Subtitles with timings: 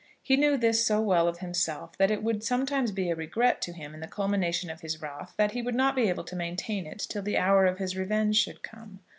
[0.23, 3.71] He knew this so well of himself, that it would sometimes be a regret to
[3.71, 6.87] him in the culmination of his wrath that he would not be able to maintain
[6.87, 9.01] it till the hour of his revenge should come.